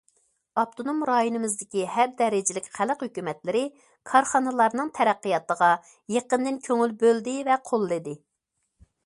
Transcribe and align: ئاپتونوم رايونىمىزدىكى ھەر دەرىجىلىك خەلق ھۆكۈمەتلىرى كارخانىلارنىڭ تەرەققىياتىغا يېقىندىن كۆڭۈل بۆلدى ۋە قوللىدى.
ئاپتونوم 0.59 1.01
رايونىمىزدىكى 1.09 1.83
ھەر 1.97 2.09
دەرىجىلىك 2.21 2.69
خەلق 2.77 3.03
ھۆكۈمەتلىرى 3.07 3.61
كارخانىلارنىڭ 4.13 4.91
تەرەققىياتىغا 4.97 5.69
يېقىندىن 6.17 6.59
كۆڭۈل 6.71 6.97
بۆلدى 7.07 7.39
ۋە 7.53 7.61
قوللىدى. 7.71 8.19